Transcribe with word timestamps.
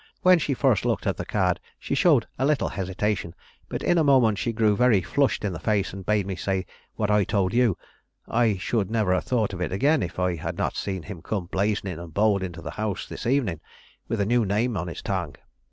When 0.23 0.39
she 0.39 0.55
first 0.55 0.83
looked 0.83 1.05
at 1.05 1.17
the 1.17 1.25
card, 1.27 1.59
she 1.77 1.93
showed 1.93 2.25
a 2.39 2.43
little 2.43 2.69
hesitation; 2.69 3.35
but 3.69 3.83
in 3.83 3.99
a 3.99 4.03
moment 4.03 4.39
she 4.39 4.51
grew 4.51 4.75
very 4.75 5.03
flushed 5.03 5.45
in 5.45 5.53
the 5.53 5.59
face, 5.59 5.93
and 5.93 6.03
bade 6.03 6.25
me 6.25 6.35
say 6.35 6.65
what 6.95 7.11
I 7.11 7.23
told 7.23 7.53
you. 7.53 7.77
I 8.27 8.57
should 8.57 8.89
never 8.89 9.13
have 9.13 9.25
thought 9.25 9.53
of 9.53 9.61
it 9.61 9.71
again 9.71 10.01
if 10.01 10.17
I 10.17 10.37
had 10.37 10.57
not 10.57 10.75
seen 10.75 11.03
him 11.03 11.21
come 11.21 11.45
blazoning 11.51 11.99
and 11.99 12.11
bold 12.15 12.41
into 12.41 12.63
the 12.63 12.71
house 12.71 13.05
this 13.05 13.27
evening, 13.27 13.59
with 14.07 14.19
a 14.19 14.25
new 14.25 14.43
name 14.43 14.75
on 14.75 14.87
his 14.87 15.03
tongue. 15.03 15.35